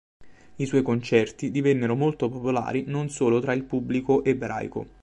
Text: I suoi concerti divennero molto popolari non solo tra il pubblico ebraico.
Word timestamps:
I 0.55 0.65
suoi 0.65 0.81
concerti 0.81 1.51
divennero 1.51 1.93
molto 1.95 2.27
popolari 2.27 2.85
non 2.87 3.09
solo 3.11 3.39
tra 3.39 3.53
il 3.53 3.65
pubblico 3.65 4.23
ebraico. 4.23 4.87